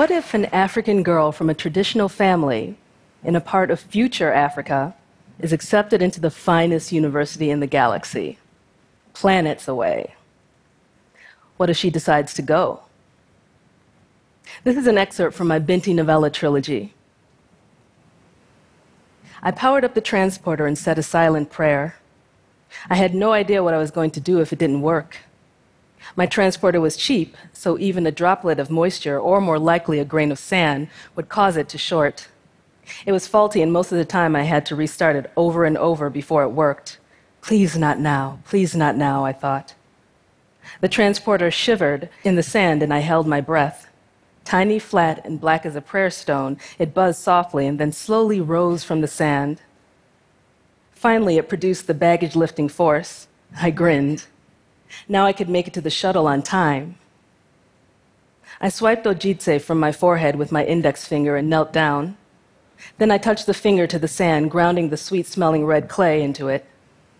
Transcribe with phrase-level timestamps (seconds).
[0.00, 2.78] What if an African girl from a traditional family
[3.22, 4.94] in a part of future Africa
[5.38, 8.38] is accepted into the finest university in the galaxy,
[9.12, 10.14] planets away?
[11.58, 12.80] What if she decides to go?
[14.64, 16.94] This is an excerpt from my Binti novella trilogy.
[19.42, 21.96] I powered up the transporter and said a silent prayer.
[22.88, 25.18] I had no idea what I was going to do if it didn't work.
[26.16, 30.32] My transporter was cheap, so even a droplet of moisture, or more likely a grain
[30.32, 32.28] of sand, would cause it to short.
[33.06, 35.78] It was faulty, and most of the time I had to restart it over and
[35.78, 36.98] over before it worked.
[37.42, 39.74] Please not now, please not now, I thought.
[40.80, 43.88] The transporter shivered in the sand, and I held my breath.
[44.44, 48.84] Tiny, flat, and black as a prayer stone, it buzzed softly and then slowly rose
[48.84, 49.60] from the sand.
[50.92, 53.28] Finally, it produced the baggage lifting force.
[53.60, 54.26] I grinned.
[55.08, 56.96] Now I could make it to the shuttle on time.
[58.60, 62.16] I swiped otjize from my forehead with my index finger and knelt down.
[62.98, 66.48] Then I touched the finger to the sand, grounding the sweet smelling red clay into
[66.48, 66.66] it.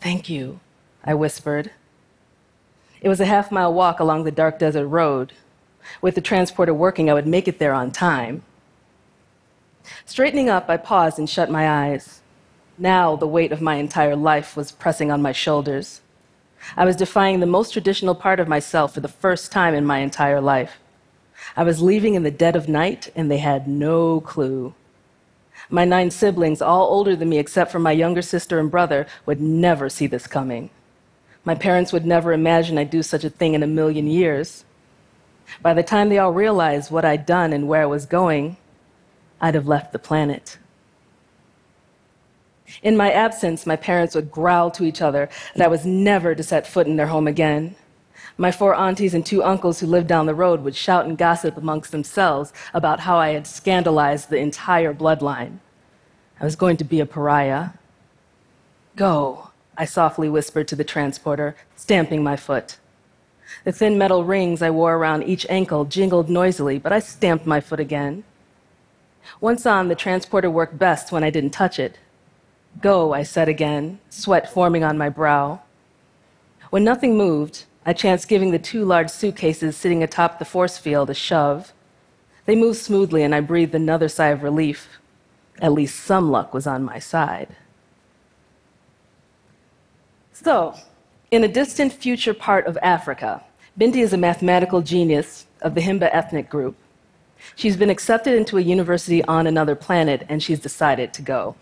[0.00, 0.60] Thank you,
[1.04, 1.70] I whispered.
[3.00, 5.32] It was a half mile walk along the dark desert road.
[6.00, 8.42] With the transporter working, I would make it there on time.
[10.04, 12.20] Straightening up, I paused and shut my eyes.
[12.78, 16.00] Now the weight of my entire life was pressing on my shoulders.
[16.76, 19.98] I was defying the most traditional part of myself for the first time in my
[19.98, 20.78] entire life.
[21.56, 24.74] I was leaving in the dead of night, and they had no clue.
[25.68, 29.40] My nine siblings, all older than me except for my younger sister and brother, would
[29.40, 30.70] never see this coming.
[31.44, 34.64] My parents would never imagine I'd do such a thing in a million years.
[35.60, 38.56] By the time they all realized what I'd done and where I was going,
[39.40, 40.58] I'd have left the planet.
[42.82, 46.42] In my absence, my parents would growl to each other that I was never to
[46.42, 47.74] set foot in their home again.
[48.38, 51.56] My four aunties and two uncles who lived down the road would shout and gossip
[51.56, 55.58] amongst themselves about how I had scandalized the entire bloodline.
[56.40, 57.70] I was going to be a pariah.
[58.96, 62.78] Go, I softly whispered to the transporter, stamping my foot.
[63.64, 67.60] The thin metal rings I wore around each ankle jingled noisily, but I stamped my
[67.60, 68.24] foot again.
[69.40, 71.98] Once on, the transporter worked best when I didn't touch it.
[72.80, 75.60] Go, I said again, sweat forming on my brow.
[76.70, 81.10] When nothing moved, I chanced giving the two large suitcases sitting atop the force field
[81.10, 81.72] a shove.
[82.46, 84.88] They moved smoothly, and I breathed another sigh of relief.
[85.60, 87.56] At least some luck was on my side.
[90.32, 90.74] So,
[91.30, 93.44] in a distant future part of Africa,
[93.76, 96.76] Binti is a mathematical genius of the Himba ethnic group.
[97.54, 101.54] She's been accepted into a university on another planet, and she's decided to go.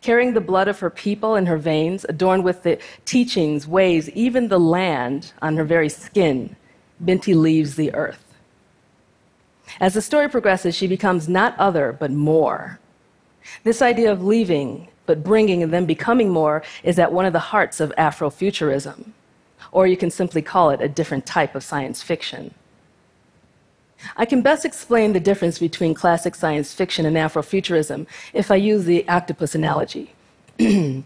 [0.00, 4.48] Carrying the blood of her people in her veins, adorned with the teachings, ways, even
[4.48, 6.56] the land on her very skin,
[7.04, 8.24] Binti leaves the earth.
[9.80, 12.78] As the story progresses, she becomes not other, but more.
[13.64, 17.40] This idea of leaving but bringing and then becoming more is at one of the
[17.40, 19.10] hearts of Afrofuturism.
[19.72, 22.54] Or you can simply call it a different type of science fiction.
[24.16, 28.84] I can best explain the difference between classic science fiction and Afrofuturism if I use
[28.84, 30.14] the octopus analogy.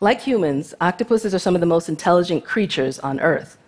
[0.00, 3.58] like humans, octopuses are some of the most intelligent creatures on Earth.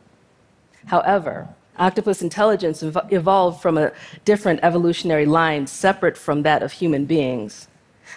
[0.87, 3.93] However, octopus intelligence evolved from a
[4.25, 7.69] different evolutionary line separate from that of human beings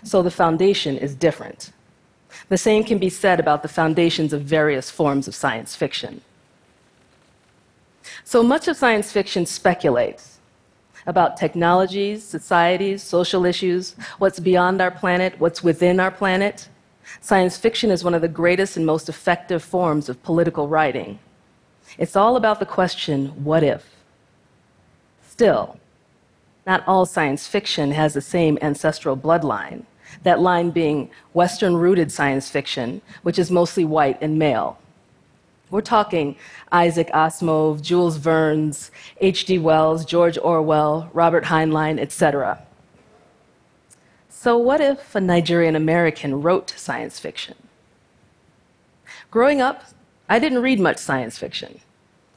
[0.04, 1.72] so the foundation is different.
[2.50, 6.22] The same can be said about the foundations of various forms of science fiction.
[8.24, 10.40] So much of science fiction speculates
[11.08, 16.70] about technologies, societies, social issues, what's beyond our planet, what's within our planet.
[17.20, 21.20] Science fiction is one of the greatest and most effective forms of political writing.
[21.98, 23.86] It's all about the question, what if?
[25.28, 25.78] Still,
[26.66, 29.84] not all science fiction has the same ancestral bloodline,
[30.24, 34.78] that line being Western rooted science fiction, which is mostly white and male.
[35.72, 36.36] We're talking
[36.74, 38.92] Isaac Asimov, Jules Verne's,
[39.22, 39.58] H.G.
[39.60, 42.62] Wells, George Orwell, Robert Heinlein, etc.
[44.28, 47.56] So, what if a Nigerian American wrote science fiction?
[49.32, 49.86] Growing up,
[50.28, 51.80] I didn't read much science fiction.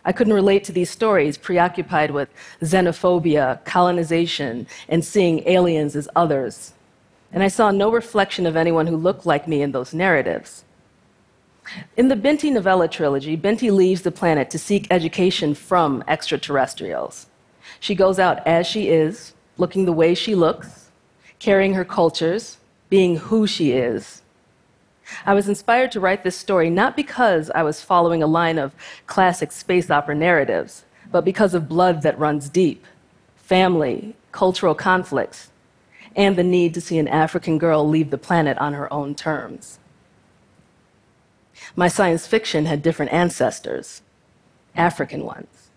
[0.05, 2.29] I couldn't relate to these stories, preoccupied with
[2.61, 6.73] xenophobia, colonization, and seeing aliens as others.
[7.33, 10.65] And I saw no reflection of anyone who looked like me in those narratives.
[11.97, 17.27] In the Binti novella trilogy, Binti leaves the planet to seek education from extraterrestrials.
[17.81, 20.91] She goes out as she is, looking the way she looks,
[21.39, 22.59] carrying her cultures,
[22.91, 24.23] being who she is,
[25.27, 28.75] I was inspired to write this story not because I was following a line of
[29.07, 32.85] classic space opera narratives, but because of blood that runs deep,
[33.37, 35.51] family, cultural conflicts,
[36.17, 39.79] and the need to see an African girl leave the planet on her own terms.
[41.77, 44.03] My science fiction had different ancestors,
[44.77, 45.69] African ones.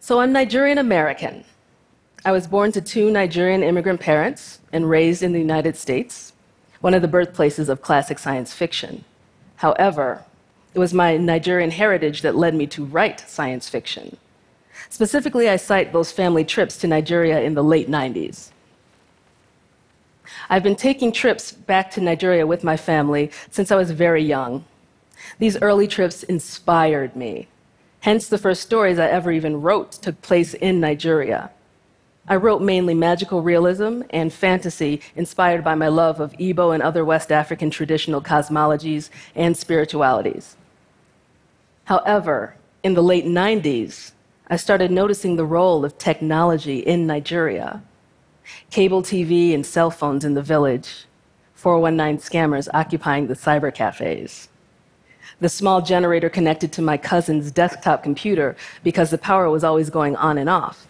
[0.00, 1.44] So I'm Nigerian American.
[2.24, 6.32] I was born to two Nigerian immigrant parents and raised in the United States,
[6.80, 9.04] one of the birthplaces of classic science fiction.
[9.56, 10.24] However,
[10.74, 14.16] it was my Nigerian heritage that led me to write science fiction.
[14.88, 18.50] Specifically, I cite those family trips to Nigeria in the late 90s.
[20.48, 24.64] I've been taking trips back to Nigeria with my family since I was very young.
[25.38, 27.48] These early trips inspired me.
[28.00, 31.50] Hence, the first stories I ever even wrote took place in Nigeria.
[32.28, 37.04] I wrote mainly magical realism and fantasy inspired by my love of Igbo and other
[37.04, 40.56] West African traditional cosmologies and spiritualities.
[41.84, 44.12] However, in the late 90s,
[44.48, 47.82] I started noticing the role of technology in Nigeria.
[48.70, 51.06] Cable TV and cell phones in the village,
[51.54, 54.48] 419 scammers occupying the cyber cafes.
[55.40, 60.16] The small generator connected to my cousin's desktop computer because the power was always going
[60.16, 60.86] on and off.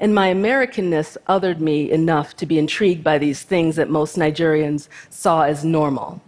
[0.00, 4.88] And my Americanness othered me enough to be intrigued by these things that most Nigerians
[5.08, 6.20] saw as normal.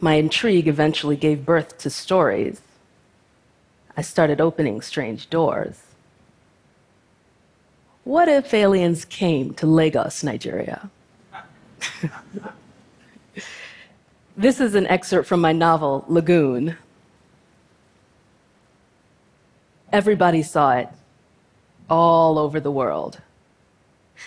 [0.00, 2.60] My intrigue eventually gave birth to stories.
[3.96, 5.82] I started opening strange doors.
[8.04, 10.90] What if aliens came to Lagos, Nigeria?
[14.36, 16.76] this is an excerpt from my novel, Lagoon.
[19.92, 20.88] Everybody saw it
[21.88, 23.20] all over the world.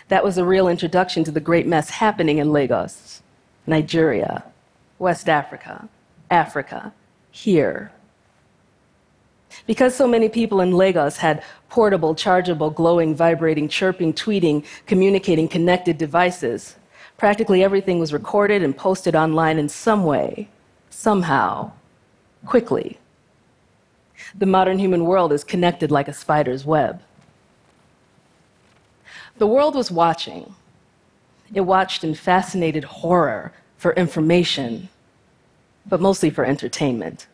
[0.08, 3.22] That was a real introduction to the great mess happening in Lagos,
[3.68, 4.44] Nigeria,
[5.00, 5.90] West Africa,
[6.30, 6.94] Africa,
[7.32, 7.92] here.
[9.68, 15.98] Because so many people in Lagos had portable, chargeable, glowing, vibrating, chirping, tweeting, communicating, connected
[15.98, 16.76] devices,
[17.18, 20.50] practically everything was recorded and posted online in some way,
[20.90, 21.72] somehow,
[22.46, 23.00] quickly.
[24.38, 27.02] The modern human world is connected like a spider's web.
[29.38, 30.56] The world was watching.
[31.54, 34.90] It watched in fascinated horror for information,
[35.86, 37.28] but mostly for entertainment.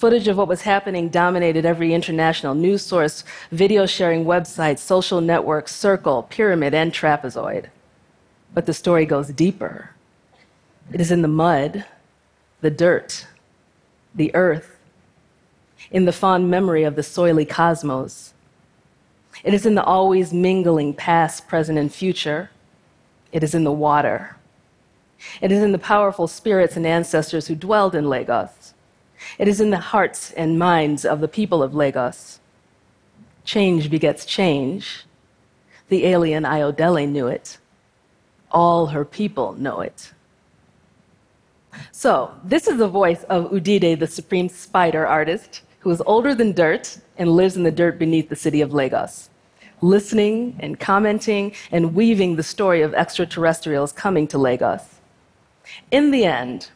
[0.00, 5.68] Footage of what was happening dominated every international news source, video sharing website, social network,
[5.68, 7.66] circle, pyramid, and trapezoid.
[8.54, 9.90] But the story goes deeper.
[10.90, 11.84] It is in the mud,
[12.62, 13.26] the dirt,
[14.14, 14.78] the earth,
[15.90, 18.32] in the fond memory of the soily cosmos,
[19.44, 22.50] it is in the always mingling past, present, and future.
[23.32, 24.36] It is in the water.
[25.42, 28.59] It is in the powerful spirits and ancestors who dwelled in Lagos.
[29.38, 32.40] It is in the hearts and minds of the people of Lagos.
[33.44, 35.04] Change begets change.
[35.88, 37.58] The alien Ayodele knew it.
[38.50, 40.12] All her people know it.
[41.92, 46.52] So, this is the voice of Udide, the supreme spider artist, who is older than
[46.52, 49.30] dirt and lives in the dirt beneath the city of Lagos
[49.82, 54.82] listening and commenting and weaving the story of extraterrestrials coming to Lagos.
[55.90, 56.70] In the end,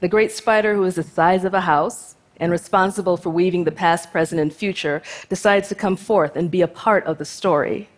[0.00, 3.72] the great spider, who is the size of a house and responsible for weaving the
[3.72, 7.88] past, present, and future, decides to come forth and be a part of the story.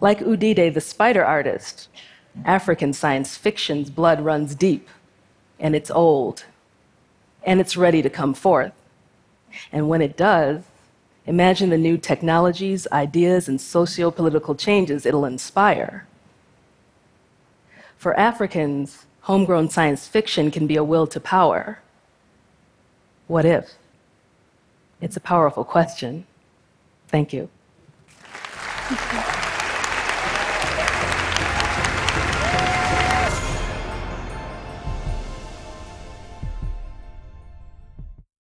[0.00, 1.88] Like Udide, the spider artist,
[2.44, 4.88] African science fiction's blood runs deep,
[5.58, 6.44] and it's old,
[7.44, 8.72] and it's ready to come forth.
[9.72, 10.64] And when it does,
[11.26, 16.06] Imagine the new technologies, ideas, and socio political changes it'll inspire.
[17.96, 21.80] For Africans, homegrown science fiction can be a will to power.
[23.26, 23.74] What if?
[25.00, 26.26] It's a powerful question.
[27.08, 27.48] Thank you.